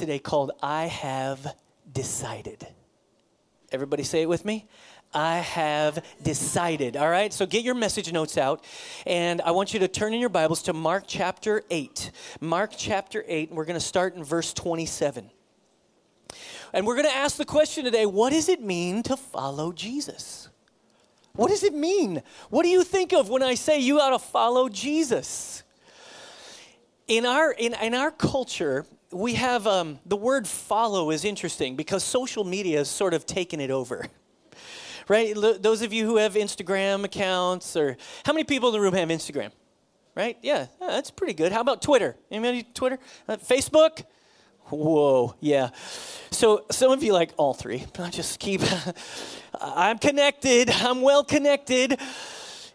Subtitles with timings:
[0.00, 1.54] today called I Have
[1.92, 2.66] Decided.
[3.70, 4.66] Everybody say it with me.
[5.12, 6.96] I have decided.
[6.96, 8.64] All right, so get your message notes out,
[9.06, 12.12] and I want you to turn in your Bibles to Mark chapter 8.
[12.40, 15.28] Mark chapter 8, and we're going to start in verse 27.
[16.72, 20.48] And we're going to ask the question today what does it mean to follow Jesus?
[21.34, 22.22] What does it mean?
[22.48, 25.62] What do you think of when I say you ought to follow Jesus?
[27.06, 32.04] In our, in, in our culture, we have um, the word follow is interesting because
[32.04, 34.06] social media has sort of taken it over.
[35.08, 35.34] Right?
[35.34, 38.94] L- those of you who have Instagram accounts, or how many people in the room
[38.94, 39.50] have Instagram?
[40.14, 40.38] Right?
[40.40, 41.50] Yeah, that's pretty good.
[41.50, 42.14] How about Twitter?
[42.30, 43.00] Anybody Twitter?
[43.26, 44.04] Uh, Facebook?
[44.66, 45.70] Whoa, yeah.
[46.30, 47.86] So some of you like all three.
[47.98, 48.60] I just keep.
[49.60, 50.70] I'm connected.
[50.70, 51.98] I'm well connected,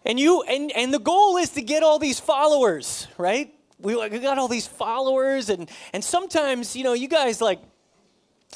[0.03, 3.54] and you and and the goal is to get all these followers, right?
[3.79, 7.59] We, we got all these followers, and and sometimes you know you guys like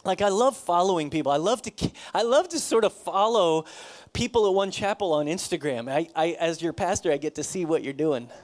[0.05, 1.31] like I love following people.
[1.31, 3.65] I love to I love to sort of follow
[4.13, 5.91] people at One Chapel on Instagram.
[5.91, 8.29] I, I as your pastor, I get to see what you're doing.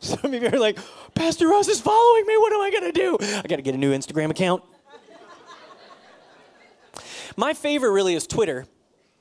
[0.00, 0.78] Some of you are like,
[1.14, 2.36] Pastor Ross is following me.
[2.38, 3.18] What am I going to do?
[3.20, 4.62] I got to get a new Instagram account.
[7.36, 8.66] My favorite really is Twitter.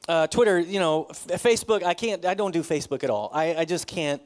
[0.10, 1.84] Uh, Twitter, you know, f- Facebook.
[1.84, 2.26] I can't.
[2.26, 3.30] I don't do Facebook at all.
[3.32, 4.20] I, I just can't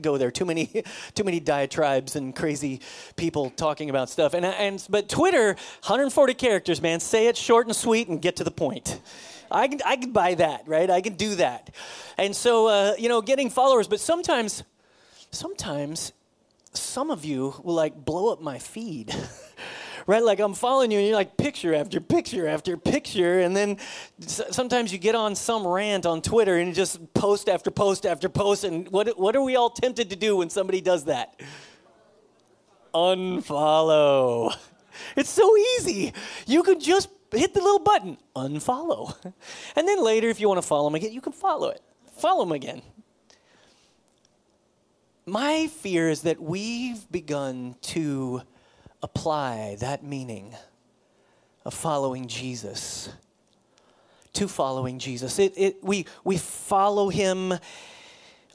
[0.00, 0.30] go there.
[0.30, 0.82] Too many,
[1.14, 2.80] too many diatribes and crazy
[3.16, 4.32] people talking about stuff.
[4.32, 7.00] And and but Twitter, 140 characters, man.
[7.00, 8.98] Say it short and sweet and get to the point.
[9.50, 10.88] I can I can buy that, right?
[10.88, 11.68] I can do that.
[12.16, 13.88] And so uh, you know, getting followers.
[13.88, 14.62] But sometimes,
[15.32, 16.12] sometimes,
[16.72, 19.14] some of you will like blow up my feed.
[20.06, 20.22] right?
[20.22, 23.78] Like I'm following you, and you're like picture after picture after picture, and then
[24.20, 28.64] sometimes you get on some rant on Twitter and just post after post after post.
[28.64, 31.40] And what what are we all tempted to do when somebody does that?
[32.94, 34.54] Unfollow.
[35.16, 36.12] It's so easy.
[36.46, 39.14] You can just hit the little button, unfollow,
[39.76, 41.80] and then later, if you want to follow them again, you can follow it.
[42.16, 42.82] Follow them again.
[45.26, 48.42] My fear is that we've begun to
[49.02, 50.54] apply that meaning
[51.64, 53.10] of following Jesus
[54.32, 55.38] to following Jesus.
[55.38, 57.54] It, it, we, we follow him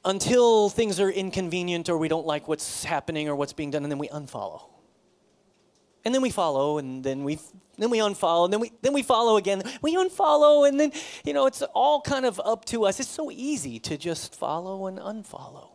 [0.03, 3.91] until things are inconvenient or we don't like what's happening or what's being done, and
[3.91, 4.61] then we unfollow.
[6.05, 7.39] And then we follow, and then we
[7.77, 9.63] then we unfollow, and then we then we follow again.
[9.81, 10.91] We unfollow, and then
[11.23, 12.99] you know it's all kind of up to us.
[12.99, 15.69] It's so easy to just follow and unfollow.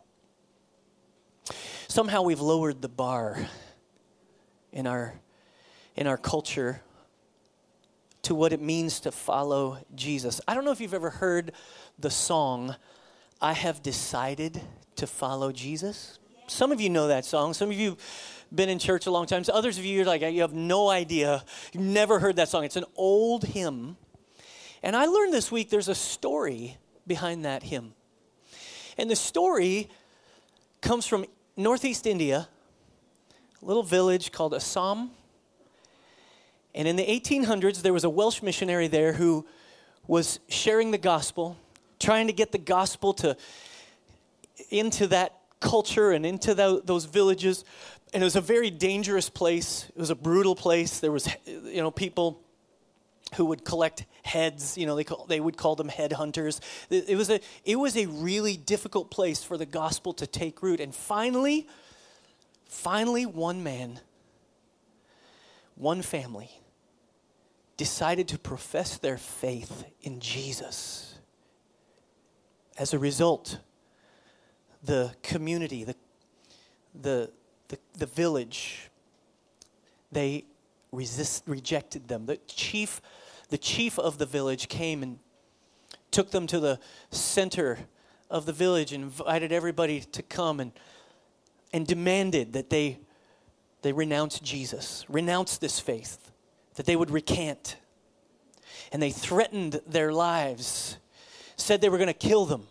[1.89, 3.39] Somehow we've lowered the bar
[4.73, 5.15] in our
[5.97, 6.83] in our culture
[8.23, 10.41] to what it means to follow Jesus.
[10.47, 11.53] I don't know if you've ever heard
[11.99, 12.77] the song
[13.41, 14.61] I have decided
[14.97, 16.19] to follow Jesus.
[16.47, 17.55] Some of you know that song.
[17.55, 17.97] Some of you
[18.55, 19.45] been in church a long time.
[19.45, 21.45] So others of you are like you have no idea.
[21.73, 22.65] You've never heard that song.
[22.65, 23.97] It's an old hymn.
[24.83, 26.77] And I learned this week there's a story
[27.07, 27.95] behind that hymn.
[28.99, 29.89] And the story
[30.81, 31.25] comes from
[31.57, 32.49] Northeast India
[33.63, 35.11] little village called Assam.
[36.75, 39.47] And in the 1800s, there was a Welsh missionary there who
[40.07, 41.57] was sharing the gospel,
[41.99, 43.37] trying to get the gospel to
[44.71, 47.65] into that culture and into the, those villages.
[48.13, 49.87] And it was a very dangerous place.
[49.95, 51.01] It was a brutal place.
[51.01, 52.41] There was, you know, people
[53.35, 54.77] who would collect heads.
[54.77, 56.61] You know, they call, they would call them headhunters.
[56.91, 60.81] It was a it was a really difficult place for the gospel to take root.
[60.81, 61.69] And finally,
[62.71, 63.99] Finally, one man,
[65.75, 66.49] one family
[67.77, 71.19] decided to profess their faith in Jesus.
[72.79, 73.59] As a result,
[74.85, 75.97] the community, the,
[76.95, 77.33] the,
[77.67, 78.89] the, the village,
[80.13, 80.45] they
[80.93, 82.25] resist, rejected them.
[82.27, 83.03] The chief,
[83.49, 85.19] the chief of the village came and
[86.13, 86.79] took them to the
[87.11, 87.81] center
[88.31, 90.71] of the village and invited everybody to come and
[91.73, 92.99] and demanded that they,
[93.83, 96.33] they renounce Jesus, renounce this faith,
[96.75, 97.77] that they would recant.
[98.93, 100.97] And they threatened their lives,
[101.57, 102.67] said they were going to kill them.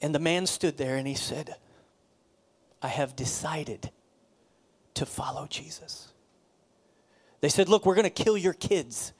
[0.00, 1.56] And the man stood there and he said,
[2.82, 3.90] I have decided
[4.94, 6.12] to follow Jesus.
[7.40, 9.12] They said, Look, we're going to kill your kids.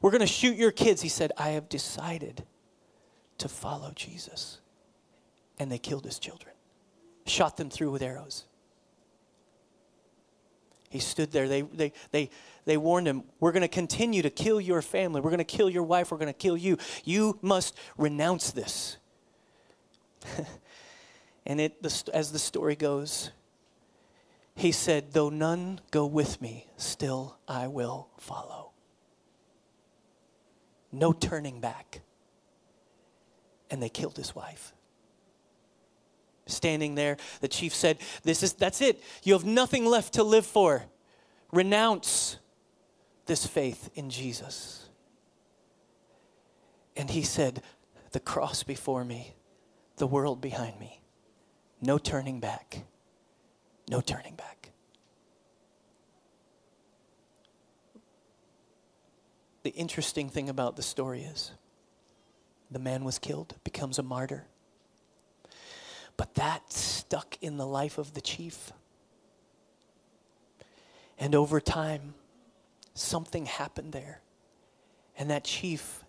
[0.00, 1.02] We're going to shoot your kids.
[1.02, 2.44] He said, I have decided
[3.38, 4.59] to follow Jesus
[5.60, 6.52] and they killed his children,
[7.26, 8.46] shot them through with arrows.
[10.88, 11.46] He stood there.
[11.46, 12.30] They, they, they,
[12.64, 15.20] they warned him, We're going to continue to kill your family.
[15.20, 16.10] We're going to kill your wife.
[16.10, 16.78] We're going to kill you.
[17.04, 18.96] You must renounce this.
[21.46, 23.30] And it, the, as the story goes,
[24.54, 28.70] he said, Though none go with me, still I will follow.
[30.92, 32.02] No turning back.
[33.70, 34.74] And they killed his wife.
[36.50, 39.02] Standing there, the chief said, This is that's it.
[39.22, 40.84] You have nothing left to live for.
[41.52, 42.38] Renounce
[43.26, 44.88] this faith in Jesus.
[46.96, 47.62] And he said,
[48.12, 49.34] The cross before me,
[49.96, 51.00] the world behind me.
[51.80, 52.84] No turning back.
[53.88, 54.70] No turning back.
[59.62, 61.52] The interesting thing about the story is
[62.70, 64.46] the man was killed, becomes a martyr.
[66.20, 68.72] But that stuck in the life of the chief.
[71.18, 72.12] And over time,
[72.92, 74.20] something happened there.
[75.16, 76.04] And that chief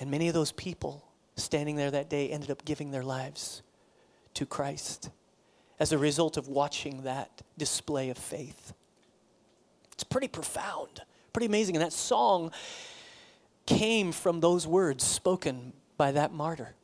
[0.00, 1.04] and many of those people
[1.36, 3.62] standing there that day ended up giving their lives
[4.34, 5.10] to Christ
[5.78, 8.74] as a result of watching that display of faith.
[9.92, 11.76] It's pretty profound, pretty amazing.
[11.76, 12.50] And that song
[13.66, 16.74] came from those words spoken by that martyr.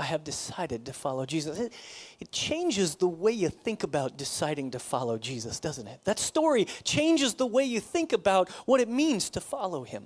[0.00, 1.58] I have decided to follow Jesus.
[1.58, 1.74] It,
[2.20, 6.00] it, changes the way you think about deciding to follow Jesus, doesn't it?
[6.04, 10.04] That story changes the way you think about what it means to follow him.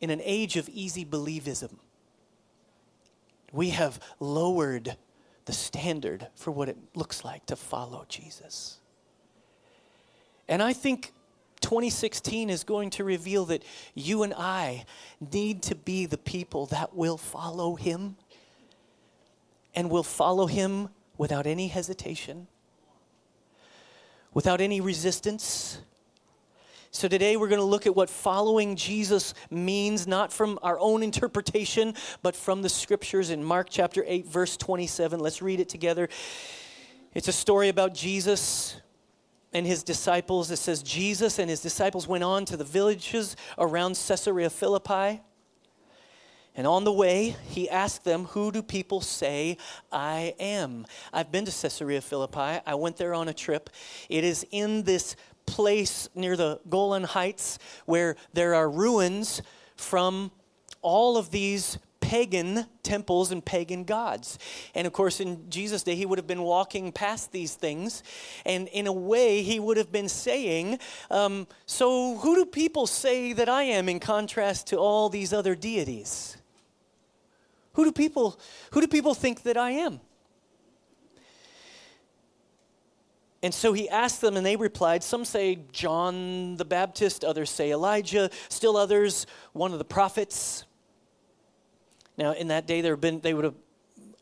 [0.00, 1.78] In an age of easy believism,
[3.52, 4.96] we have lowered
[5.46, 8.78] the standard for what it looks like to follow Jesus.
[10.46, 11.12] And I think
[11.66, 14.84] 2016 is going to reveal that you and I
[15.32, 18.14] need to be the people that will follow him
[19.74, 22.46] and will follow him without any hesitation,
[24.32, 25.80] without any resistance,
[26.92, 31.02] so today we're going to look at what following Jesus means, not from our own
[31.02, 35.18] interpretation, but from the scriptures in Mark chapter 8, verse 27.
[35.18, 36.08] Let's read it together.
[37.12, 38.80] It's a story about Jesus
[39.56, 40.50] and his disciples.
[40.50, 45.22] It says, Jesus and his disciples went on to the villages around Caesarea Philippi.
[46.54, 49.56] And on the way, he asked them, Who do people say
[49.90, 50.86] I am?
[51.10, 52.60] I've been to Caesarea Philippi.
[52.66, 53.70] I went there on a trip.
[54.10, 55.16] It is in this
[55.46, 59.40] place near the Golan Heights where there are ruins
[59.76, 60.32] from
[60.82, 64.38] all of these pagan temples and pagan gods.
[64.76, 68.04] And of course, in Jesus' day, he would have been walking past these things.
[68.44, 70.78] And in a way, he would have been saying,
[71.10, 75.56] um, So, who do people say that I am in contrast to all these other
[75.56, 76.36] deities?
[77.72, 78.38] Who do people,
[78.70, 79.98] who do people think that I am?
[83.42, 85.02] And so he asked them, and they replied.
[85.02, 90.64] Some say John the Baptist, others say Elijah, still others, one of the prophets.
[92.16, 93.54] Now, in that day, there been, they would have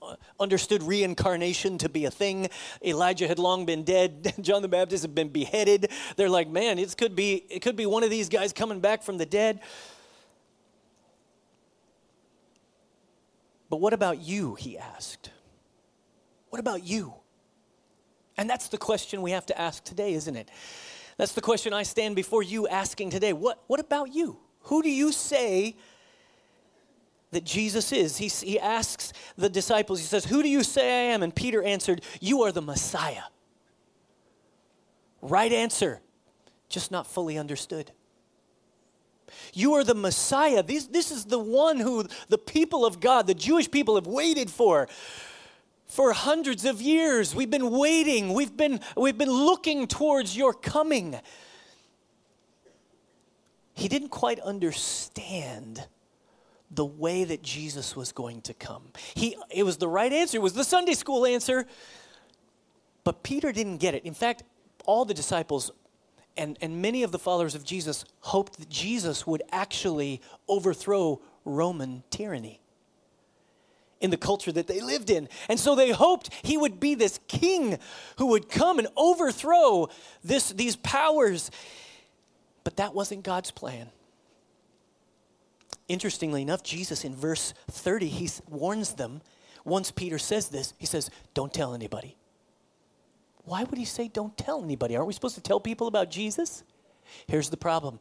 [0.03, 2.49] uh, understood reincarnation to be a thing.
[2.85, 4.35] Elijah had long been dead.
[4.41, 5.91] John the Baptist had been beheaded.
[6.17, 9.03] They're like, man, it could be, it could be one of these guys coming back
[9.03, 9.61] from the dead.
[13.71, 14.55] But what about you?
[14.55, 15.31] He asked.
[16.51, 17.15] What about you?
[18.37, 20.51] And that's the question we have to ask today, isn't it?
[21.17, 23.33] That's the question I stand before you asking today.
[23.33, 24.39] What, what about you?
[24.63, 25.77] Who do you say
[27.35, 28.17] that Jesus is?
[28.17, 31.23] He, he asks the disciples, he says, Who do you say I am?
[31.23, 33.25] And Peter answered, You are the Messiah.
[35.21, 36.01] Right answer,
[36.69, 37.93] just not fully understood.
[39.53, 40.63] You are the Messiah.
[40.63, 44.51] This, this is the one who the people of God, the Jewish people, have waited
[44.51, 44.89] for
[45.87, 47.35] for hundreds of years.
[47.35, 48.33] We've been waiting.
[48.33, 51.19] We've been, we've been looking towards your coming.
[53.75, 55.87] He didn't quite understand
[56.71, 58.83] the way that Jesus was going to come.
[59.15, 61.67] He, it was the right answer, it was the Sunday school answer,
[63.05, 64.05] but Peter didn't get it.
[64.05, 64.43] In fact,
[64.87, 65.71] all the disciples
[66.37, 72.03] and, and many of the followers of Jesus hoped that Jesus would actually overthrow Roman
[72.11, 72.61] tyranny
[74.01, 75.29] in the culture that they lived in.
[75.49, 77.79] And so they hoped he would be this king
[78.19, 79.89] who would come and overthrow
[80.23, 81.51] this, these powers.
[82.65, 83.91] But that wasn't God's plan.
[85.89, 89.21] Interestingly enough, Jesus in verse 30, he warns them.
[89.65, 92.17] Once Peter says this, he says, Don't tell anybody.
[93.45, 94.97] Why would he say, Don't tell anybody?
[94.97, 96.65] Aren't we supposed to tell people about Jesus?
[97.27, 98.01] Here's the problem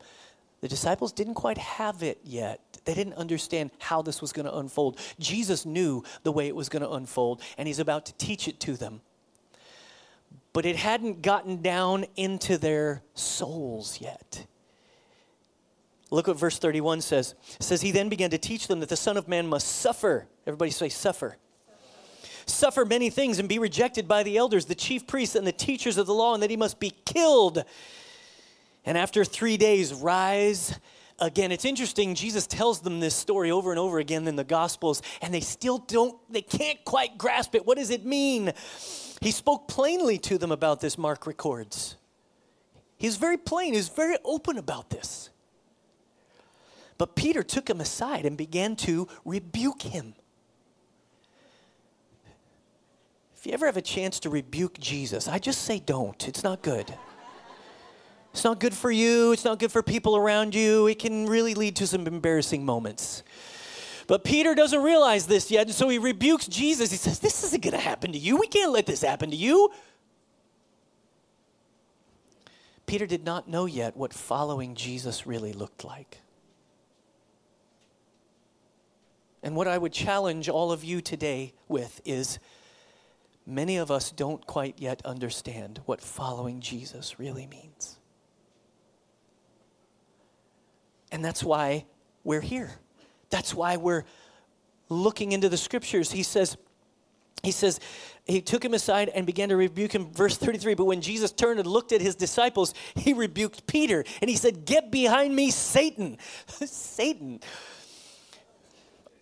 [0.64, 2.62] the disciples didn't quite have it yet.
[2.86, 4.98] They didn't understand how this was going to unfold.
[5.20, 8.62] Jesus knew the way it was going to unfold, and he's about to teach it
[8.62, 9.02] to them.
[10.54, 14.46] But it hadn't gotten down into their souls yet.
[16.14, 17.34] Look what verse 31 says.
[17.60, 20.28] It says, He then began to teach them that the Son of Man must suffer.
[20.46, 21.38] Everybody say, suffer
[22.46, 25.98] suffer many things and be rejected by the elders, the chief priests, and the teachers
[25.98, 27.64] of the law, and that he must be killed.
[28.84, 30.78] And after three days, rise
[31.20, 31.54] again.
[31.54, 35.34] It's interesting, Jesus tells them this story over and over again in the Gospels, and
[35.34, 37.66] they still don't, they can't quite grasp it.
[37.66, 38.52] What does it mean?
[39.22, 41.96] He spoke plainly to them about this, Mark records.
[42.98, 45.30] He's very plain, he's very open about this.
[47.04, 50.14] But Peter took him aside and began to rebuke him.
[53.36, 56.26] If you ever have a chance to rebuke Jesus, I just say don't.
[56.30, 56.96] It's not good.
[58.32, 59.34] It's not good for you.
[59.34, 60.88] It's not good for people around you.
[60.88, 63.24] It can really lead to some embarrassing moments.
[64.08, 66.90] But Peter doesn't realize this yet, and so he rebukes Jesus.
[66.90, 68.38] He says, This isn't going to happen to you.
[68.38, 69.74] We can't let this happen to you.
[72.86, 76.23] Peter did not know yet what following Jesus really looked like.
[79.44, 82.40] And what I would challenge all of you today with is
[83.46, 88.00] many of us don't quite yet understand what following Jesus really means.
[91.12, 91.86] And that's why
[92.24, 92.72] we're here.
[93.30, 94.06] That's why we're
[94.88, 96.12] looking into the scriptures.
[96.12, 96.56] He says,
[97.44, 97.82] he says,
[98.26, 100.12] he took him aside and began to rebuke him.
[100.14, 104.30] Verse 33 But when Jesus turned and looked at his disciples, he rebuked Peter and
[104.30, 106.18] he said, Get behind me, Satan.
[106.48, 107.42] Satan.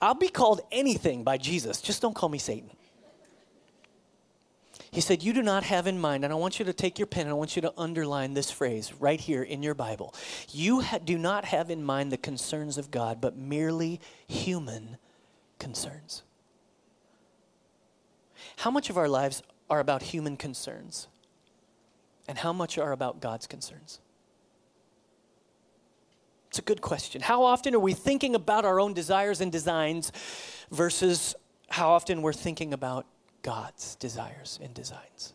[0.01, 2.71] I'll be called anything by Jesus, just don't call me Satan.
[4.91, 7.05] He said, You do not have in mind, and I want you to take your
[7.05, 10.13] pen and I want you to underline this phrase right here in your Bible.
[10.49, 14.97] You ha- do not have in mind the concerns of God, but merely human
[15.59, 16.23] concerns.
[18.57, 21.07] How much of our lives are about human concerns?
[22.27, 23.99] And how much are about God's concerns?
[26.51, 27.21] It's a good question.
[27.21, 30.11] How often are we thinking about our own desires and designs
[30.69, 31.33] versus
[31.71, 33.05] how often we're thinking about
[33.41, 35.33] God's desires and designs.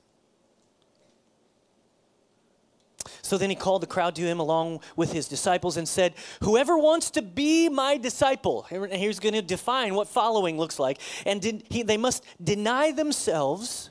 [3.23, 6.79] So then he called the crowd to him along with his disciples and said, Whoever
[6.79, 11.01] wants to be my disciple, here's going to define what following looks like.
[11.25, 13.91] And he, they must deny themselves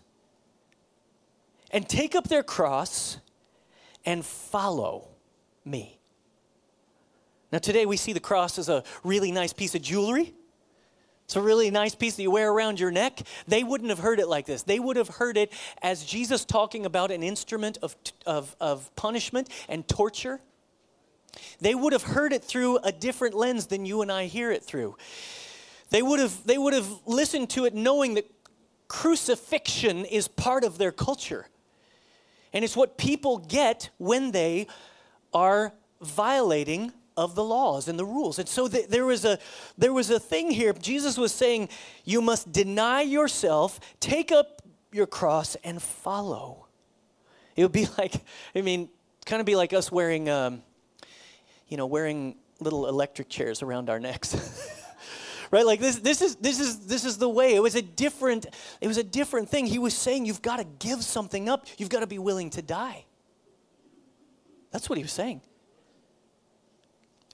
[1.72, 3.18] and take up their cross
[4.06, 5.10] and follow
[5.66, 5.95] me.
[7.52, 10.34] Now, today we see the cross as a really nice piece of jewelry.
[11.26, 13.22] It's a really nice piece that you wear around your neck.
[13.48, 14.62] They wouldn't have heard it like this.
[14.62, 17.96] They would have heard it as Jesus talking about an instrument of,
[18.28, 20.40] of, of punishment and torture.
[21.60, 24.64] They would have heard it through a different lens than you and I hear it
[24.64, 24.98] through.
[25.90, 28.30] They would have, they would have listened to it knowing that
[28.88, 31.48] crucifixion is part of their culture.
[32.54, 34.68] And it's what people get when they
[35.34, 38.40] are violating of the laws and the rules.
[38.40, 39.40] And so th- there, was a,
[39.78, 40.74] there was a thing here.
[40.74, 41.70] Jesus was saying,
[42.04, 46.68] You must deny yourself, take up your cross, and follow.
[47.56, 48.16] It would be like,
[48.56, 48.90] I mean,
[49.26, 50.62] kind of be like us wearing, um,
[51.68, 54.36] you know, wearing little electric chairs around our necks.
[55.52, 58.48] right like this this is this is this is the way it was a different
[58.82, 61.90] it was a different thing he was saying you've got to give something up you've
[61.90, 63.06] got to be willing to die
[64.72, 65.40] that's what he was saying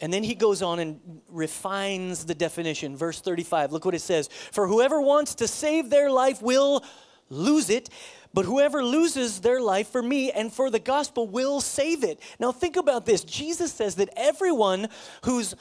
[0.01, 2.98] and then he goes on and refines the definition.
[2.98, 6.84] Verse 35, look what it says For whoever wants to save their life will
[7.29, 7.89] lose it,
[8.34, 12.20] but whoever loses their life for me and for the gospel will save it.
[12.39, 13.24] Now, think about this.
[13.24, 14.89] Jesus says that everyone
[15.24, 15.55] who's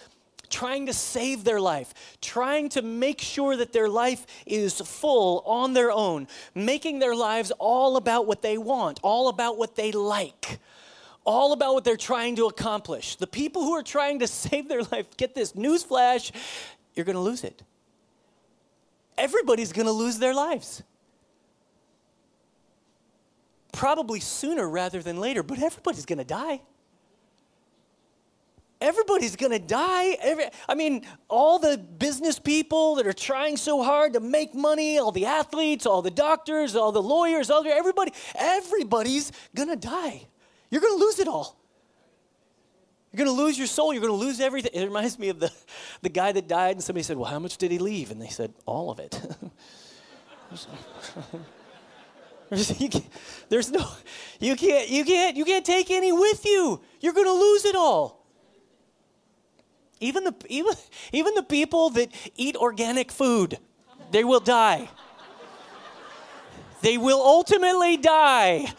[0.48, 5.74] trying to save their life, trying to make sure that their life is full on
[5.74, 10.58] their own, making their lives all about what they want, all about what they like
[11.24, 13.16] all about what they're trying to accomplish.
[13.16, 16.32] The people who are trying to save their life, get this newsflash,
[16.94, 17.62] you're going to lose it.
[19.16, 20.82] Everybody's going to lose their lives.
[23.72, 26.60] Probably sooner rather than later, but everybody's going to die.
[28.80, 30.16] Everybody's going to die.
[30.22, 34.98] Every, I mean, all the business people that are trying so hard to make money,
[34.98, 39.76] all the athletes, all the doctors, all the lawyers, all the, everybody, everybody's going to
[39.76, 40.26] die.
[40.70, 41.56] You're going to lose it all.
[43.12, 43.92] You're going to lose your soul.
[43.92, 44.70] You're going to lose everything.
[44.72, 45.52] It reminds me of the,
[46.00, 48.10] the guy that died, and somebody said, Well, how much did he leave?
[48.12, 49.20] And they said, All of it.
[53.48, 53.86] There's no,
[54.40, 56.80] you can't, you can't, you can't take any with you.
[57.00, 58.26] You're going to lose it all.
[60.00, 60.72] Even the, even,
[61.12, 63.58] even the people that eat organic food,
[64.10, 64.88] they will die.
[66.80, 68.72] They will ultimately die.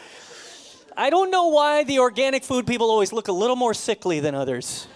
[1.02, 4.36] I don't know why the organic food people always look a little more sickly than
[4.36, 4.88] others.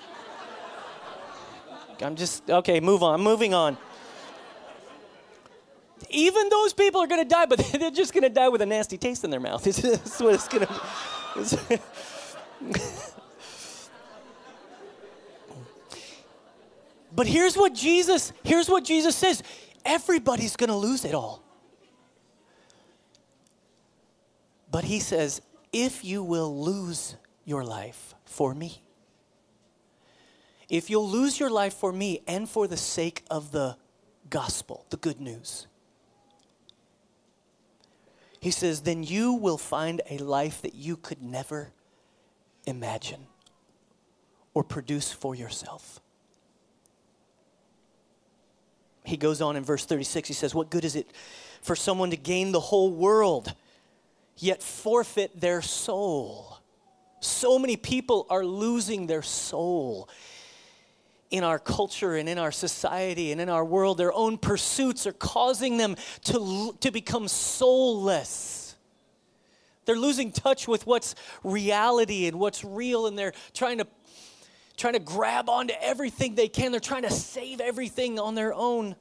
[2.00, 3.76] I'm just, okay, move on, I'm moving on.
[6.12, 8.68] even those people are going to die, but they're just going to die with a
[8.68, 9.64] nasty taste in their mouth.
[9.82, 10.68] That's what it's going
[11.48, 11.80] to.
[17.16, 18.32] but here's what Jesus.
[18.44, 19.42] Here's what Jesus says.
[19.84, 21.42] Everybody's going to lose it all.
[24.70, 25.42] But he says,
[25.76, 28.82] if you will lose your life for me,
[30.70, 33.76] if you'll lose your life for me and for the sake of the
[34.30, 35.68] gospel, the good news,
[38.40, 41.74] he says, then you will find a life that you could never
[42.66, 43.28] imagine
[44.54, 46.00] or produce for yourself.
[49.04, 51.12] He goes on in verse 36, he says, What good is it
[51.62, 53.54] for someone to gain the whole world,
[54.38, 56.60] yet forfeit their soul?
[57.20, 60.10] So many people are losing their soul
[61.32, 63.98] in our culture and in our society and in our world.
[63.98, 68.76] Their own pursuits are causing them to, to become soulless.
[69.86, 73.88] They're losing touch with what's reality and what's real, and they're trying to
[74.78, 76.72] trying to grab onto everything they can.
[76.72, 78.96] They're trying to save everything on their own.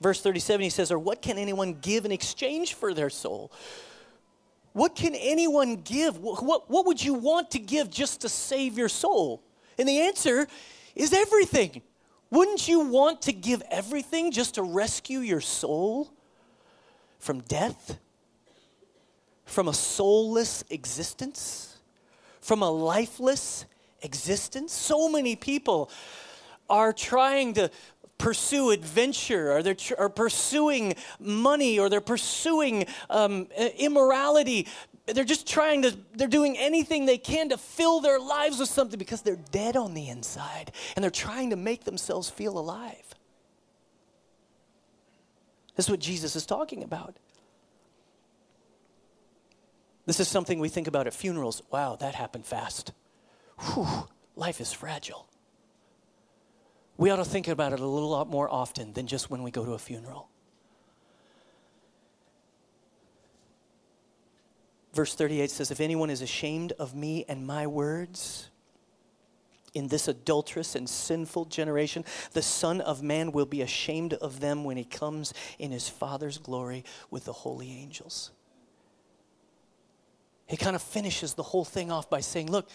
[0.00, 3.52] Verse 37, he says, Or what can anyone give in exchange for their soul?
[4.72, 6.18] What can anyone give?
[6.18, 9.42] What, what would you want to give just to save your soul?
[9.78, 10.46] And the answer
[10.94, 11.82] is everything.
[12.30, 16.12] Wouldn't you want to give everything just to rescue your soul
[17.18, 17.98] from death?
[19.44, 21.78] From a soulless existence?
[22.40, 23.66] From a lifeless
[24.02, 24.72] existence?
[24.72, 25.90] So many people
[26.70, 27.68] are trying to
[28.20, 33.46] pursue adventure or they're tr- pursuing money or they're pursuing um,
[33.78, 34.68] immorality.
[35.06, 38.98] They're just trying to they're doing anything they can to fill their lives with something
[38.98, 43.14] because they're dead on the inside and they're trying to make themselves feel alive.
[45.74, 47.16] This is what jesus is talking about.
[50.04, 51.62] This is something we think about at funerals.
[51.70, 52.92] Wow that happened fast.
[53.58, 55.29] Whew, life is fragile
[57.00, 59.50] we ought to think about it a little lot more often than just when we
[59.50, 60.28] go to a funeral.
[64.92, 68.50] Verse 38 says, If anyone is ashamed of me and my words
[69.72, 74.62] in this adulterous and sinful generation, the Son of Man will be ashamed of them
[74.62, 78.30] when he comes in his Father's glory with the holy angels.
[80.46, 82.68] He kind of finishes the whole thing off by saying, Look,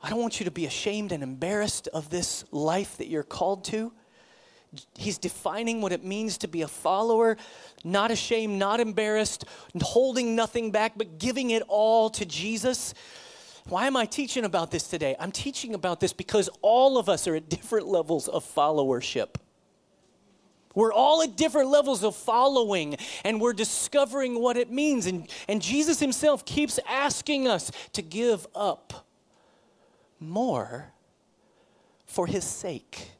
[0.00, 3.64] I don't want you to be ashamed and embarrassed of this life that you're called
[3.66, 3.92] to.
[4.96, 7.36] He's defining what it means to be a follower,
[7.84, 9.44] not ashamed, not embarrassed,
[9.80, 12.94] holding nothing back, but giving it all to Jesus.
[13.68, 15.16] Why am I teaching about this today?
[15.18, 19.36] I'm teaching about this because all of us are at different levels of followership.
[20.74, 25.06] We're all at different levels of following and we're discovering what it means.
[25.06, 29.07] And, and Jesus himself keeps asking us to give up
[30.20, 30.92] more
[32.06, 33.10] for his sake.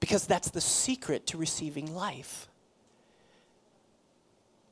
[0.00, 2.48] Because that's the secret to receiving life.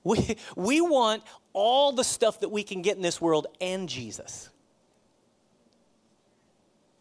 [0.06, 1.22] We, we want
[1.54, 4.50] all the stuff that we can get in this world and Jesus.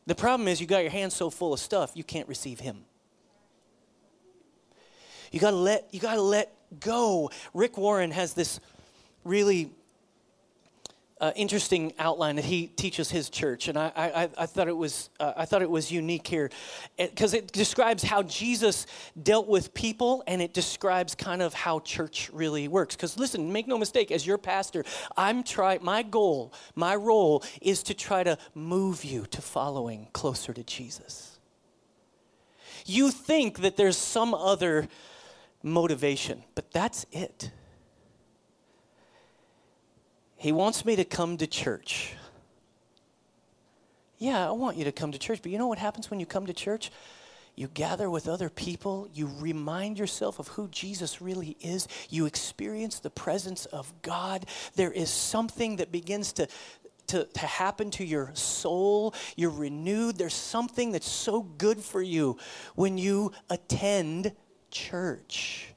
[0.05, 2.85] The problem is you got your hands so full of stuff you can't receive him.
[5.33, 7.31] You got to let you got to let go.
[7.53, 8.59] Rick Warren has this
[9.23, 9.71] really
[11.23, 15.09] uh, interesting outline that he teaches his church, and I, I, I thought it was
[15.21, 16.49] uh, I thought it was unique here
[16.97, 18.85] because it, it describes how Jesus
[19.21, 22.97] dealt with people, and it describes kind of how church really works.
[22.97, 24.83] Because listen, make no mistake, as your pastor,
[25.15, 30.51] I'm try my goal, my role is to try to move you to following closer
[30.51, 31.39] to Jesus.
[32.85, 34.89] You think that there's some other
[35.63, 37.49] motivation, but that's it.
[40.43, 42.15] He wants me to come to church.
[44.17, 46.25] Yeah, I want you to come to church, but you know what happens when you
[46.25, 46.91] come to church?
[47.55, 52.99] You gather with other people, you remind yourself of who Jesus really is, you experience
[52.99, 54.45] the presence of God.
[54.75, 56.49] There is something that begins to
[57.07, 59.13] to, to happen to your soul.
[59.37, 60.17] You're renewed.
[60.17, 62.37] There's something that's so good for you
[62.75, 64.33] when you attend
[64.71, 65.67] church.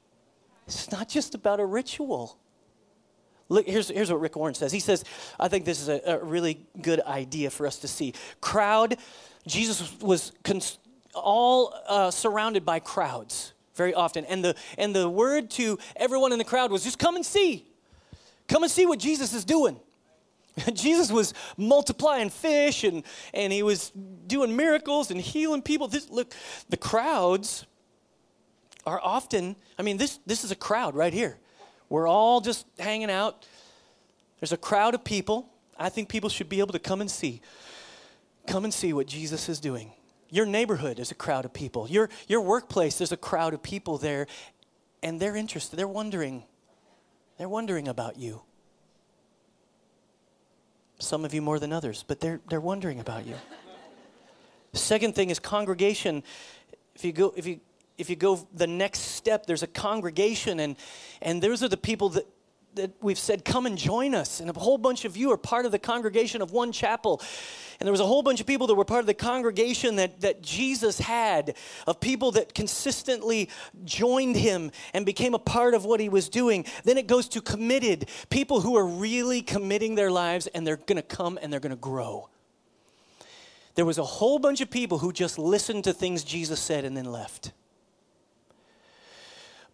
[0.65, 2.37] It's not just about a ritual.
[3.49, 4.71] Look, here's, here's what Rick Warren says.
[4.71, 5.03] He says,
[5.39, 8.13] I think this is a, a really good idea for us to see.
[8.41, 8.97] Crowd,
[9.45, 10.79] Jesus was cons-
[11.13, 14.25] all uh, surrounded by crowds very often.
[14.25, 17.65] And the, and the word to everyone in the crowd was just come and see.
[18.47, 19.79] Come and see what Jesus is doing.
[20.73, 25.87] Jesus was multiplying fish and, and he was doing miracles and healing people.
[25.87, 26.33] This, look,
[26.69, 27.65] the crowds
[28.85, 31.37] are often, I mean, this, this is a crowd right here.
[31.89, 33.45] We're all just hanging out.
[34.39, 35.49] There's a crowd of people.
[35.77, 37.41] I think people should be able to come and see.
[38.45, 39.91] Come and see what Jesus is doing.
[40.29, 41.87] Your neighborhood is a crowd of people.
[41.87, 44.27] Your, your workplace, there's a crowd of people there,
[45.01, 45.77] and they're interested.
[45.77, 46.43] They're wondering.
[47.37, 48.41] They're wondering about you.
[50.99, 53.35] Some of you more than others, but they're, they're wondering about you.
[54.73, 56.23] Second thing is congregation.
[56.95, 57.59] If you go, if you
[57.97, 60.75] if you go the next step, there's a congregation, and
[61.21, 62.27] and those are the people that
[62.77, 64.39] that we've said, come and join us.
[64.39, 67.21] And a whole bunch of you are part of the congregation of one chapel.
[67.79, 70.21] And there was a whole bunch of people that were part of the congregation that,
[70.21, 71.55] that Jesus had,
[71.85, 73.49] of people that consistently
[73.83, 76.65] joined him and became a part of what he was doing.
[76.85, 80.95] Then it goes to committed, people who are really committing their lives and they're going
[80.97, 82.29] to come and they're going to grow.
[83.75, 86.97] There was a whole bunch of people who just listened to things Jesus said and
[86.97, 87.51] then left.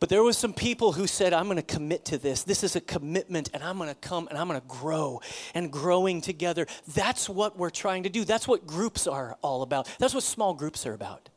[0.03, 2.43] But there was some people who said, I'm going to commit to this.
[2.43, 5.21] This is a commitment, and I'm going to come and I'm going to grow
[5.53, 6.67] and growing together.
[6.93, 8.25] That's what we're trying to do.
[8.25, 9.89] That's what groups are all about.
[9.99, 11.29] That's what small groups are about.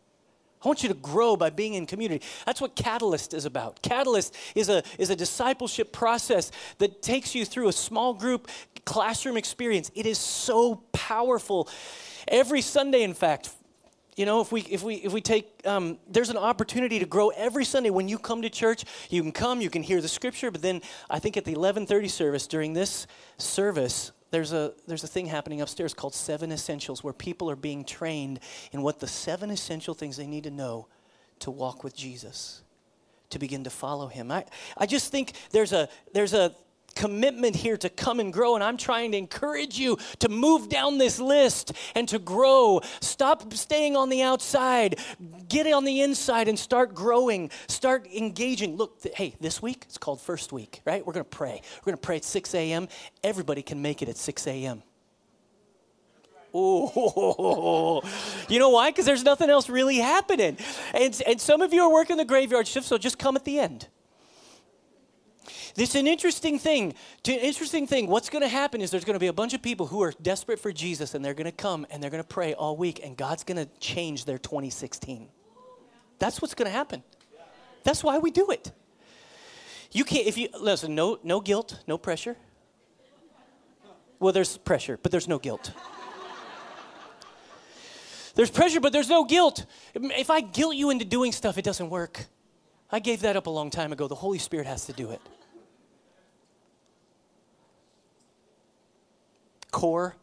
[0.64, 2.26] I want you to grow by being in community.
[2.44, 3.82] That's what Catalyst is about.
[3.82, 8.48] Catalyst is a, is a discipleship process that takes you through a small group
[8.84, 9.92] classroom experience.
[9.94, 11.68] It is so powerful.
[12.26, 13.48] Every Sunday, in fact,
[14.16, 17.28] you know if we if we if we take um, there's an opportunity to grow
[17.28, 17.90] every sunday.
[17.90, 20.82] When you come to church you can come you can hear the scripture but then
[21.08, 23.06] i think at the 11.30 service during this
[23.38, 27.84] service there's a there's a thing happening upstairs called seven essentials where people are being
[27.84, 28.40] trained
[28.72, 30.88] in what the seven essential things they need to know
[31.38, 32.62] to walk with jesus
[33.30, 34.30] to begin to follow him.
[34.30, 34.44] I,
[34.76, 36.54] I just think there's a there's a
[36.96, 38.56] commitment here to come and grow.
[38.56, 42.80] And I'm trying to encourage you to move down this list and to grow.
[43.00, 44.98] Stop staying on the outside.
[45.48, 47.50] Get on the inside and start growing.
[47.68, 48.76] Start engaging.
[48.76, 51.06] Look, th- hey, this week it's called First Week, right?
[51.06, 51.60] We're going to pray.
[51.80, 52.88] We're going to pray at 6 a.m.
[53.22, 54.82] Everybody can make it at 6 a.m.
[56.58, 58.02] Oh,
[58.48, 58.90] you know why?
[58.90, 60.56] Because there's nothing else really happening.
[60.94, 63.58] And, and some of you are working the graveyard shift, so just come at the
[63.58, 63.88] end.
[65.76, 66.94] This is an interesting thing.
[67.24, 68.06] Interesting thing.
[68.06, 70.12] What's going to happen is there's going to be a bunch of people who are
[70.22, 73.00] desperate for Jesus, and they're going to come and they're going to pray all week,
[73.04, 75.28] and God's going to change their 2016.
[76.18, 77.02] That's what's going to happen.
[77.84, 78.72] That's why we do it.
[79.92, 80.26] You can't.
[80.26, 82.36] If you listen, no, no guilt, no pressure.
[84.18, 85.72] Well, there's pressure, but there's no guilt.
[88.34, 89.66] There's pressure, but there's no guilt.
[89.94, 92.26] If I guilt you into doing stuff, it doesn't work.
[92.90, 94.08] I gave that up a long time ago.
[94.08, 95.20] The Holy Spirit has to do it.
[99.76, 100.16] Core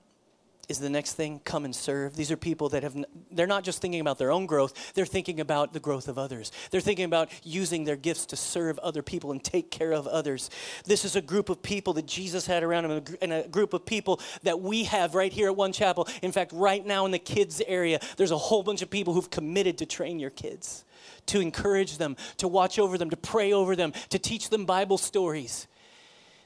[0.68, 2.16] is the next thing come and serve.
[2.16, 2.96] These are people that have
[3.32, 6.52] they're not just thinking about their own growth they're thinking about the growth of others.
[6.72, 10.50] They're thinking about using their gifts to serve other people and take care of others.
[10.86, 13.86] This is a group of people that jesus had around him and a group of
[13.86, 16.08] people that we have right here at one chapel.
[16.24, 19.30] In fact right now in the kids area there's a whole bunch of people who've
[19.30, 20.84] committed to train your kids
[21.28, 24.98] to encourage them to watch over them to pray over them to teach them bible
[24.98, 25.68] stories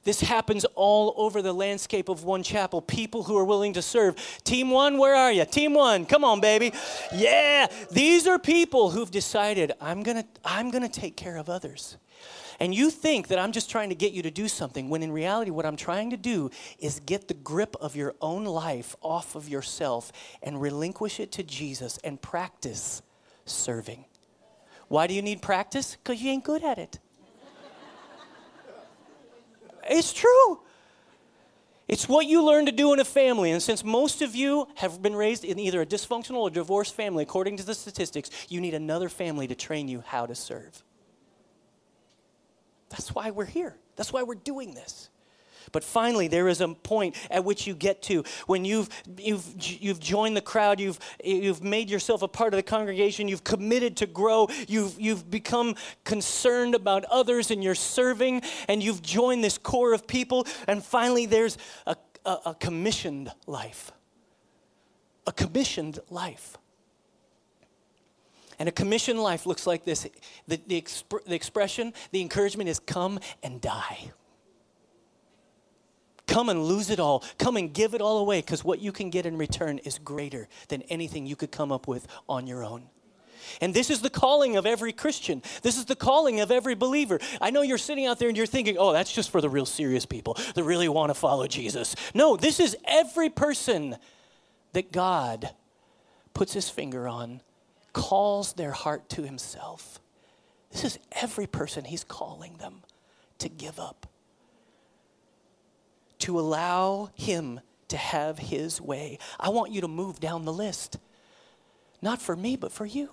[0.07, 2.81] this happens all over the landscape of one chapel.
[2.81, 4.15] People who are willing to serve.
[4.45, 5.43] Team one, where are you?
[5.43, 6.71] Team one, come on, baby.
[7.13, 11.97] Yeah, these are people who've decided, I'm gonna, I'm gonna take care of others.
[12.57, 15.11] And you think that I'm just trying to get you to do something, when in
[15.11, 19.35] reality, what I'm trying to do is get the grip of your own life off
[19.35, 23.01] of yourself and relinquish it to Jesus and practice
[23.43, 24.05] serving.
[24.87, 25.97] Why do you need practice?
[25.97, 26.99] Because you ain't good at it.
[29.89, 30.61] It's true.
[31.87, 33.51] It's what you learn to do in a family.
[33.51, 37.23] And since most of you have been raised in either a dysfunctional or divorced family,
[37.23, 40.83] according to the statistics, you need another family to train you how to serve.
[42.89, 43.77] That's why we're here.
[43.95, 45.09] That's why we're doing this.
[45.71, 49.99] But finally, there is a point at which you get to when you've, you've, you've
[49.99, 54.05] joined the crowd, you've, you've made yourself a part of the congregation, you've committed to
[54.05, 59.93] grow, you've, you've become concerned about others and you're serving, and you've joined this core
[59.93, 60.47] of people.
[60.67, 63.91] And finally, there's a, a, a commissioned life.
[65.25, 66.57] A commissioned life.
[68.59, 70.07] And a commissioned life looks like this
[70.47, 74.11] the, the, exp- the expression, the encouragement is come and die.
[76.27, 77.23] Come and lose it all.
[77.37, 80.47] Come and give it all away because what you can get in return is greater
[80.67, 82.83] than anything you could come up with on your own.
[83.61, 85.41] And this is the calling of every Christian.
[85.61, 87.19] This is the calling of every believer.
[87.39, 89.65] I know you're sitting out there and you're thinking, oh, that's just for the real
[89.65, 91.95] serious people that really want to follow Jesus.
[92.13, 93.95] No, this is every person
[94.73, 95.51] that God
[96.33, 97.41] puts his finger on,
[97.93, 99.99] calls their heart to himself.
[100.71, 102.83] This is every person he's calling them
[103.39, 104.06] to give up,
[106.19, 109.17] to allow him to have his way.
[109.39, 110.97] I want you to move down the list,
[112.01, 113.09] not for me, but for you.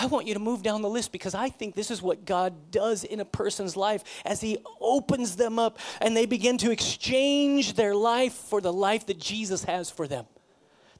[0.00, 2.70] I want you to move down the list because I think this is what God
[2.70, 7.74] does in a person's life as He opens them up and they begin to exchange
[7.74, 10.26] their life for the life that Jesus has for them.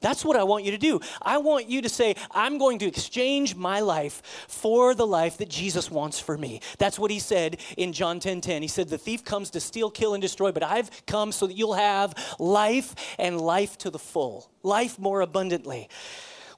[0.01, 1.01] That's what I want you to do.
[1.21, 5.49] I want you to say, I'm going to exchange my life for the life that
[5.49, 6.61] Jesus wants for me.
[6.77, 8.29] That's what he said in John 10:10.
[8.29, 8.61] 10, 10.
[8.61, 11.55] He said, The thief comes to steal, kill, and destroy, but I've come so that
[11.55, 15.89] you'll have life and life to the full, life more abundantly.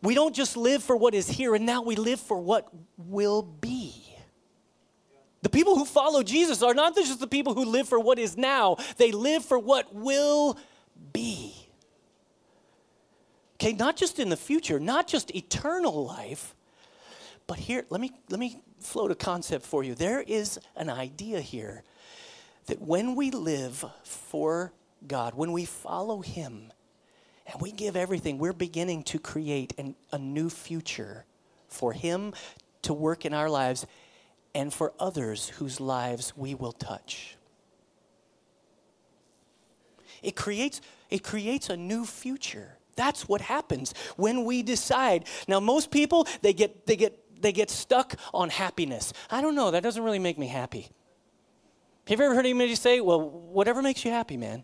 [0.01, 3.41] We don't just live for what is here and now, we live for what will
[3.41, 3.93] be.
[5.43, 8.35] The people who follow Jesus are not just the people who live for what is
[8.35, 10.57] now, they live for what will
[11.13, 11.60] be.
[13.61, 16.55] Okay, not just in the future, not just eternal life,
[17.45, 19.93] but here, let me, let me float a concept for you.
[19.93, 21.83] There is an idea here
[22.65, 24.73] that when we live for
[25.07, 26.73] God, when we follow Him,
[27.45, 31.25] and we give everything, we're beginning to create an, a new future
[31.67, 32.33] for Him
[32.81, 33.85] to work in our lives
[34.55, 37.37] and for others whose lives we will touch.
[40.23, 42.79] It creates, it creates a new future.
[42.95, 45.25] That's what happens when we decide.
[45.47, 49.13] Now, most people, they get, they get, they get stuck on happiness.
[49.29, 50.89] I don't know, that doesn't really make me happy.
[52.07, 54.63] Have you ever heard anybody say, well, whatever makes you happy, man?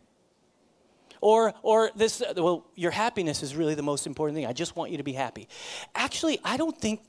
[1.22, 4.46] Or, or this, well, your happiness is really the most important thing.
[4.46, 5.48] I just want you to be happy.
[5.96, 7.02] Actually, I don't think,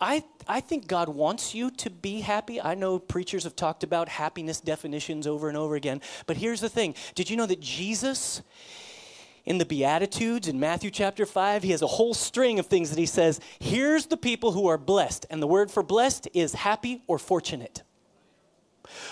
[0.00, 2.60] I, I think God wants you to be happy.
[2.60, 6.00] I know preachers have talked about happiness definitions over and over again.
[6.26, 8.42] But here's the thing Did you know that Jesus,
[9.44, 12.98] in the Beatitudes in Matthew chapter 5, he has a whole string of things that
[12.98, 15.26] he says, here's the people who are blessed.
[15.30, 17.82] And the word for blessed is happy or fortunate.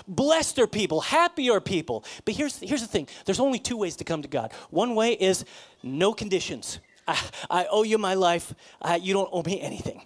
[0.06, 2.04] Blessed are people, happy are people.
[2.24, 4.52] But here's, here's the thing there's only two ways to come to God.
[4.70, 5.44] One way is
[5.82, 6.80] no conditions.
[7.06, 10.02] I, I owe you my life, I, you don't owe me anything.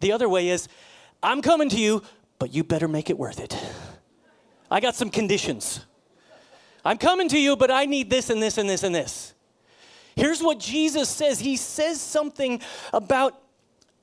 [0.00, 0.68] The other way is
[1.22, 2.02] I'm coming to you,
[2.38, 3.56] but you better make it worth it.
[4.70, 5.86] I got some conditions.
[6.84, 9.34] I'm coming to you, but I need this and this and this and this.
[10.16, 12.60] Here's what Jesus says He says something
[12.92, 13.38] about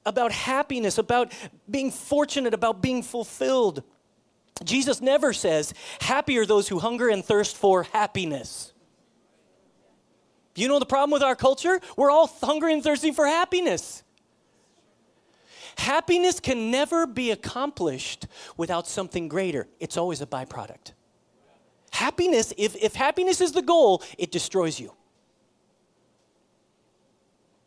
[0.05, 1.31] about happiness, about
[1.69, 3.83] being fortunate, about being fulfilled.
[4.63, 8.73] Jesus never says, Happy are those who hunger and thirst for happiness.
[10.55, 11.79] You know the problem with our culture?
[11.95, 14.03] We're all hungry and thirsty for happiness.
[15.77, 20.91] Happiness can never be accomplished without something greater, it's always a byproduct.
[21.91, 24.93] Happiness, if, if happiness is the goal, it destroys you.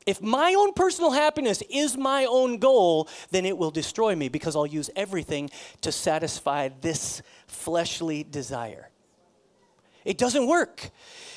[0.06, 4.56] If my own personal happiness is my own goal, then it will destroy me because
[4.56, 5.50] I'll use everything
[5.82, 8.88] to satisfy this fleshly desire.
[10.04, 10.90] It doesn't work.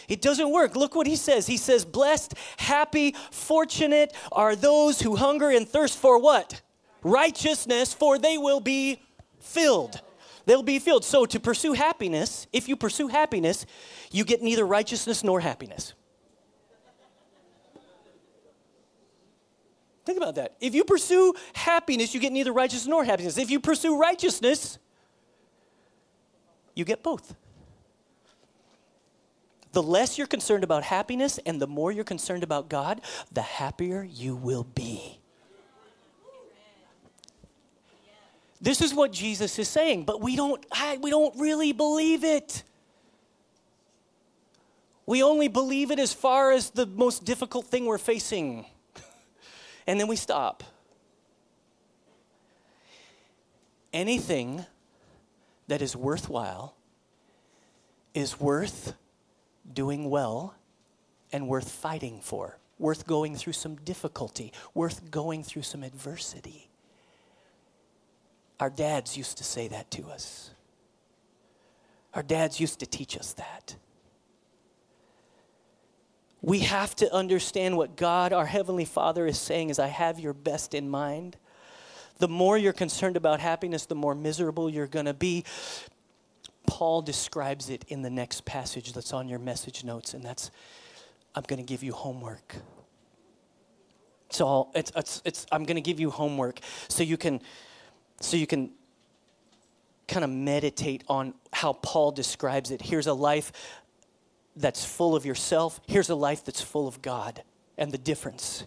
[0.08, 0.76] It doesn't work.
[0.76, 1.46] Look what he says.
[1.48, 6.62] He says, Blessed, happy, fortunate are those who hunger and thirst for what?
[7.04, 9.00] Righteousness, for they will be
[9.40, 10.02] filled.
[10.46, 11.04] They'll be filled.
[11.04, 13.66] So, to pursue happiness, if you pursue happiness,
[14.12, 15.94] you get neither righteousness nor happiness.
[20.06, 20.56] Think about that.
[20.62, 23.40] If you pursue happiness, you get neither righteousness nor happiness.
[23.40, 24.78] If you pursue righteousness,
[26.76, 27.36] you get both.
[29.72, 34.04] The less you're concerned about happiness and the more you're concerned about God, the happier
[34.04, 35.20] you will be.
[38.66, 40.66] This is what Jesus is saying, but we don't,
[41.00, 42.64] we don't really believe it.
[45.06, 48.66] We only believe it as far as the most difficult thing we're facing
[49.88, 50.64] and then we stop.
[53.94, 54.66] Anything
[55.68, 56.76] that is worthwhile
[58.16, 58.96] is worth
[59.72, 60.56] doing well
[61.32, 66.72] and worth fighting for, worth going through some difficulty, worth going through some adversity.
[68.60, 70.52] Our dads used to say that to us.
[72.14, 73.76] Our dads used to teach us that.
[76.42, 80.34] We have to understand what God, our Heavenly Father, is saying is, I have your
[80.34, 81.38] best in mind.
[82.20, 85.44] The more you're concerned about happiness, the more miserable you're going to be.
[86.68, 90.52] Paul describes it in the next passage that's on your message notes, and that's
[91.36, 92.56] I'm going to give you homework.
[94.30, 97.42] So it's, it's, it's, I'm going to give you homework so you can,
[98.20, 98.72] so you can
[100.08, 102.82] kind of meditate on how Paul describes it.
[102.82, 103.52] Here's a life
[104.56, 105.82] that's full of yourself.
[105.88, 107.44] Here's a life that's full of God.
[107.78, 108.64] and the difference.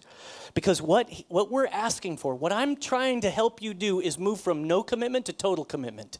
[0.53, 4.39] Because what, what we're asking for, what I'm trying to help you do is move
[4.39, 6.19] from no commitment to total commitment.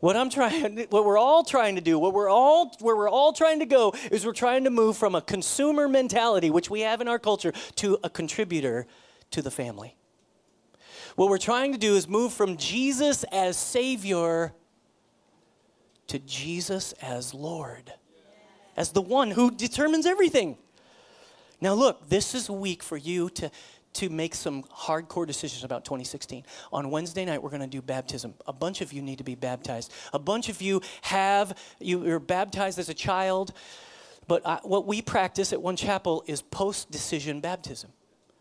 [0.00, 3.32] What I'm trying, what we're all trying to do, what we're all, where we're all
[3.32, 7.00] trying to go, is we're trying to move from a consumer mentality, which we have
[7.00, 8.86] in our culture, to a contributor
[9.30, 9.96] to the family.
[11.16, 14.52] What we're trying to do is move from Jesus as Savior
[16.08, 17.92] to Jesus as Lord,
[18.76, 20.58] as the one who determines everything.
[21.60, 23.50] Now, look, this is a week for you to,
[23.94, 26.44] to make some hardcore decisions about 2016.
[26.72, 28.34] On Wednesday night, we're going to do baptism.
[28.48, 29.92] A bunch of you need to be baptized.
[30.12, 33.52] A bunch of you have, you, you're baptized as a child.
[34.26, 37.92] But I, what we practice at One Chapel is post decision baptism.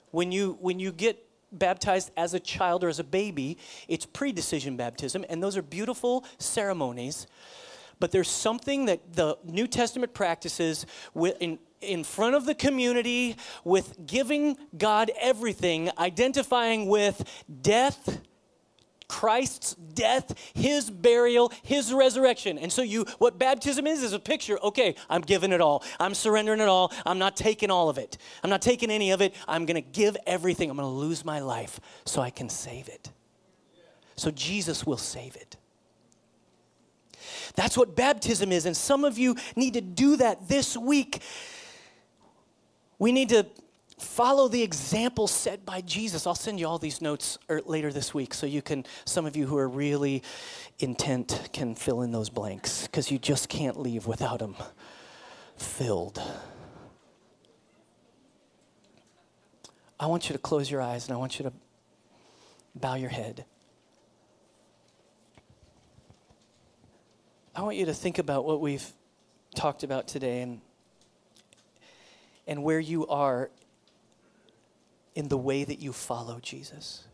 [0.10, 1.24] When you, when you get
[1.54, 5.62] baptized as a child or as a baby, it's pre decision baptism, and those are
[5.62, 7.28] beautiful ceremonies.
[8.00, 10.86] But there's something that the New Testament practices
[11.40, 17.24] in, in front of the community with giving God everything, identifying with
[17.62, 18.20] death
[19.14, 22.58] Christ's death, his burial, his resurrection.
[22.58, 25.84] And so you what baptism is is a picture, okay, I'm giving it all.
[26.00, 26.92] I'm surrendering it all.
[27.06, 28.18] I'm not taking all of it.
[28.44, 29.36] I'm not taking any of it.
[29.48, 30.72] I'm going to give everything.
[30.72, 33.12] I'm going to lose my life so I can save it.
[34.16, 35.58] So Jesus will save it.
[37.54, 41.22] That's what baptism is and some of you need to do that this week.
[42.98, 43.46] We need to
[44.04, 46.28] follow the example set by Jesus.
[46.28, 49.36] I'll send you all these notes er, later this week so you can, some of
[49.36, 50.22] you who are really
[50.80, 54.56] intent can fill in those blanks because you just can't leave without them
[55.58, 56.22] filled.
[60.00, 61.54] I want you to close your eyes and I want you to
[62.76, 63.46] bow your head.
[67.56, 68.92] I want you to think about what we've
[69.56, 70.60] talked about today and
[72.48, 73.50] and where you are
[75.16, 77.06] in the way that you follow Jesus?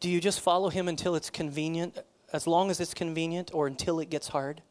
[0.00, 1.98] Do you just follow him until it's convenient,
[2.32, 4.62] as long as it's convenient, or until it gets hard?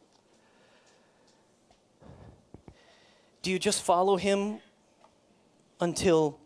[3.41, 4.59] Do you just follow him
[5.79, 6.39] until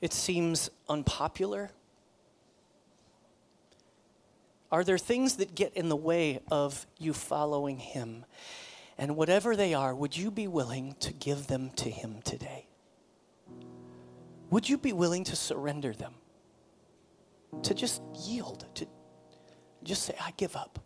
[0.00, 1.70] it seems unpopular?
[4.70, 8.24] Are there things that get in the way of you following him?
[8.98, 12.66] And whatever they are, would you be willing to give them to Him today?
[14.50, 16.14] Would you be willing to surrender them?
[17.62, 18.86] To just yield, to
[19.84, 20.80] just say, I give up.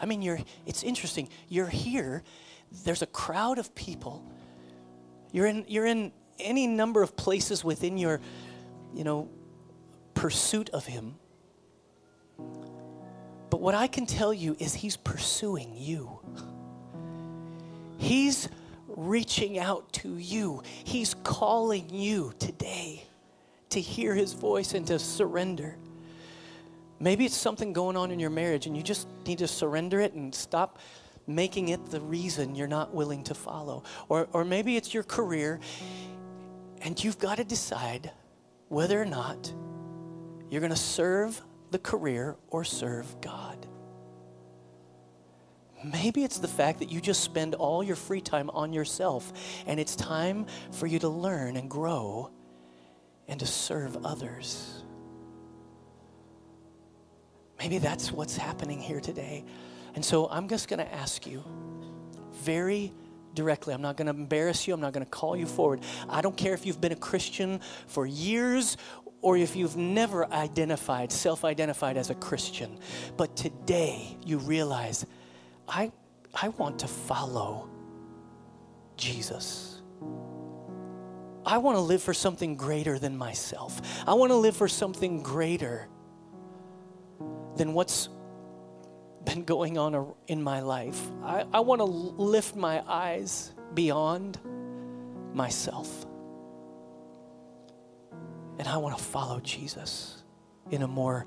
[0.00, 1.28] I mean, you're, it's interesting.
[1.48, 2.22] You're here,
[2.84, 4.24] there's a crowd of people.
[5.30, 8.20] You're in, you're in any number of places within your,
[8.94, 9.28] you know,
[10.14, 11.16] pursuit of Him.
[13.50, 16.15] But what I can tell you is He's pursuing you.
[17.98, 18.48] He's
[18.88, 20.62] reaching out to you.
[20.84, 23.04] He's calling you today
[23.70, 25.76] to hear his voice and to surrender.
[26.98, 30.14] Maybe it's something going on in your marriage and you just need to surrender it
[30.14, 30.78] and stop
[31.26, 33.82] making it the reason you're not willing to follow.
[34.08, 35.60] Or, or maybe it's your career
[36.82, 38.12] and you've got to decide
[38.68, 39.52] whether or not
[40.50, 43.66] you're going to serve the career or serve God.
[45.92, 49.32] Maybe it's the fact that you just spend all your free time on yourself,
[49.66, 52.30] and it's time for you to learn and grow
[53.28, 54.82] and to serve others.
[57.58, 59.44] Maybe that's what's happening here today.
[59.94, 61.42] And so I'm just going to ask you
[62.32, 62.92] very
[63.34, 63.72] directly.
[63.72, 64.74] I'm not going to embarrass you.
[64.74, 65.80] I'm not going to call you forward.
[66.08, 68.76] I don't care if you've been a Christian for years
[69.22, 72.78] or if you've never identified, self identified as a Christian.
[73.16, 75.06] But today you realize
[75.68, 75.92] I,
[76.34, 77.68] I want to follow
[78.96, 79.82] Jesus.
[81.44, 83.80] I want to live for something greater than myself.
[84.06, 85.88] I want to live for something greater
[87.56, 88.08] than what's
[89.24, 91.00] been going on in my life.
[91.22, 94.38] I, I want to lift my eyes beyond
[95.32, 96.06] myself.
[98.58, 100.24] And I want to follow Jesus
[100.70, 101.26] in a more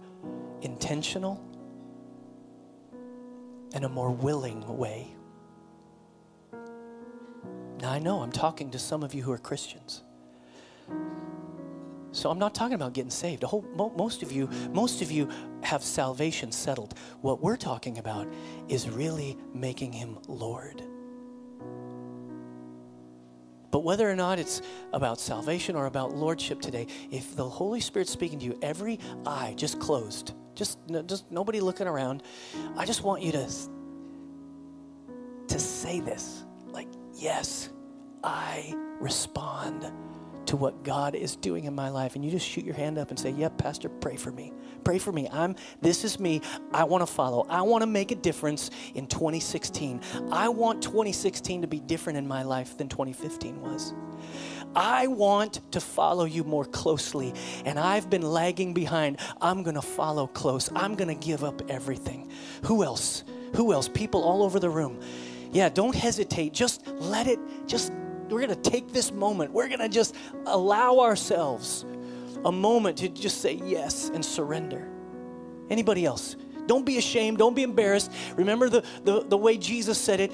[0.62, 1.42] intentional,
[3.74, 5.16] in a more willing way.
[7.82, 10.04] Now, I know I'm talking to some of you who are Christians.
[12.12, 13.44] So I'm not talking about getting saved.
[13.44, 13.64] Whole,
[13.96, 15.30] most of you, most of you
[15.62, 16.96] have salvation settled.
[17.22, 18.28] What we're talking about
[18.68, 20.82] is really making him Lord.
[23.72, 24.64] But whether or not it's
[24.94, 29.54] about salvation or about lordship today, if the Holy Spirit's speaking to you, every eye
[29.56, 32.22] just closed, just, just nobody looking around.
[32.78, 33.50] I just want you to
[35.48, 37.70] to say this like, yes,
[38.24, 39.92] I respond
[40.46, 42.16] to what God is doing in my life.
[42.16, 44.52] And you just shoot your hand up and say, Yep, Pastor, pray for me.
[44.84, 45.28] Pray for me.
[45.32, 46.42] I'm this is me.
[46.74, 47.46] I want to follow.
[47.50, 50.02] I want to make a difference in 2016.
[50.32, 53.94] I want 2016 to be different in my life than 2015 was.
[54.76, 57.34] I want to follow you more closely,
[57.66, 59.20] and I've been lagging behind.
[59.42, 60.70] I'm going to follow close.
[60.76, 62.32] I'm going to give up everything.
[62.66, 63.24] Who else?
[63.56, 63.88] Who else?
[63.88, 65.00] People all over the room.
[65.52, 66.54] Yeah, don't hesitate.
[66.54, 67.92] Just let it, just
[68.30, 69.52] we're going to take this moment.
[69.52, 70.16] We're going to just
[70.46, 71.86] allow ourselves
[72.46, 74.88] a moment to just say yes and surrender.
[75.70, 76.36] Anybody else?
[76.68, 77.40] Don't be ashamed.
[77.40, 78.12] Don't be embarrassed.
[78.36, 80.32] Remember the, the, the way Jesus said it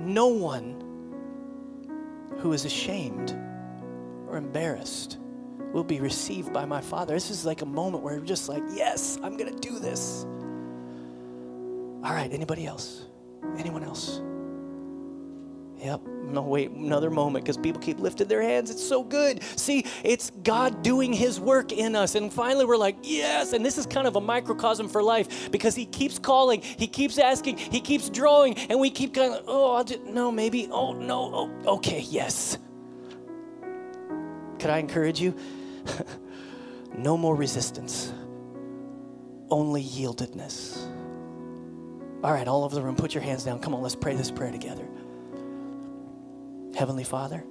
[0.00, 0.79] no one
[2.40, 3.32] who is ashamed
[4.28, 5.18] or embarrassed
[5.72, 7.14] will be received by my Father.
[7.14, 10.24] This is like a moment where we're just like, yes, I'm going to do this.
[12.02, 13.06] All right, anybody else?
[13.58, 14.20] Anyone else?
[15.82, 16.00] Yep.
[16.30, 18.70] No, wait, another moment because people keep lifting their hands.
[18.70, 19.42] It's so good.
[19.58, 22.14] See, it's God doing His work in us.
[22.14, 23.52] And finally, we're like, yes.
[23.52, 27.18] And this is kind of a microcosm for life because He keeps calling, He keeps
[27.18, 31.50] asking, He keeps drawing, and we keep going, oh, I'll just, no, maybe, oh, no,
[31.66, 32.58] oh, okay, yes.
[34.58, 35.34] Could I encourage you?
[36.96, 38.12] no more resistance,
[39.48, 40.86] only yieldedness.
[42.22, 43.60] All right, all over the room, put your hands down.
[43.60, 44.86] Come on, let's pray this prayer together.
[46.74, 47.44] Heavenly Father.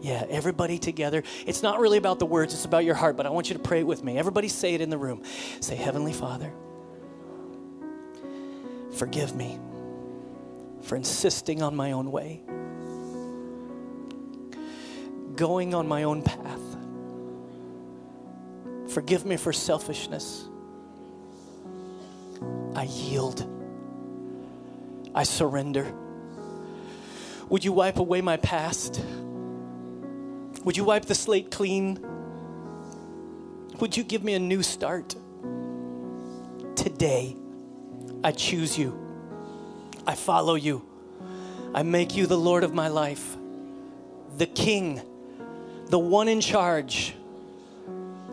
[0.00, 1.22] Yeah, everybody together.
[1.46, 3.62] It's not really about the words, it's about your heart, but I want you to
[3.62, 4.18] pray it with me.
[4.18, 5.22] Everybody say it in the room.
[5.60, 6.52] Say, Heavenly Father,
[8.96, 9.60] forgive me
[10.82, 12.42] for insisting on my own way,
[15.36, 16.60] going on my own path.
[18.92, 20.48] Forgive me for selfishness.
[22.74, 23.48] I yield.
[25.14, 25.94] I surrender.
[27.52, 29.04] Would you wipe away my past?
[30.64, 32.00] Would you wipe the slate clean?
[33.78, 35.14] Would you give me a new start?
[36.74, 37.36] Today,
[38.24, 38.98] I choose you.
[40.06, 40.82] I follow you.
[41.74, 43.36] I make you the Lord of my life,
[44.38, 45.02] the King,
[45.88, 47.14] the one in charge.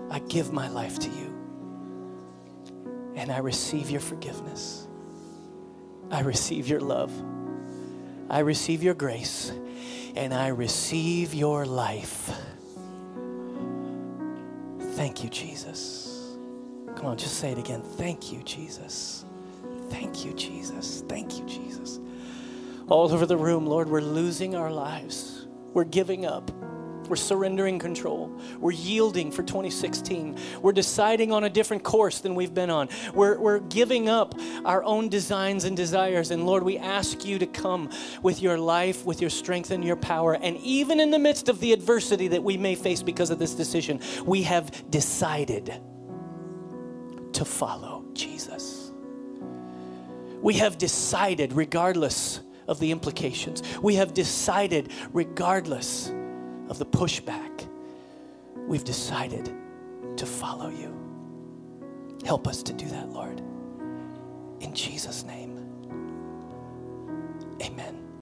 [0.10, 1.36] I give my life to you.
[3.16, 4.88] And I receive your forgiveness.
[6.10, 7.12] I receive your love.
[8.30, 9.52] I receive your grace
[10.16, 12.32] and I receive your life.
[14.92, 16.36] Thank you, Jesus.
[16.96, 17.82] Come on, just say it again.
[17.82, 19.26] Thank you, Jesus.
[19.90, 21.04] Thank you, Jesus.
[21.08, 22.00] Thank you, Jesus.
[22.88, 25.48] All over the room, Lord, we're losing our lives.
[25.74, 26.52] We're giving up.
[27.10, 28.32] We're surrendering control.
[28.60, 30.38] We're yielding for 2016.
[30.62, 32.90] We're deciding on a different course than we've been on.
[33.16, 36.30] We're, we're giving up our own designs and desires.
[36.30, 37.90] And Lord, we ask you to come
[38.22, 40.36] with your life, with your strength and your power.
[40.36, 43.56] And even in the midst of the adversity that we may face because of this
[43.56, 45.74] decision, we have decided
[47.34, 48.92] to follow Jesus.
[50.42, 56.12] We have decided, regardless of the implications, we have decided, regardless
[56.70, 57.68] of the pushback,
[58.68, 59.54] we've decided
[60.16, 60.96] to follow you.
[62.26, 63.42] Help us to do that, Lord.
[64.60, 65.58] In Jesus' name,
[67.62, 67.99] amen.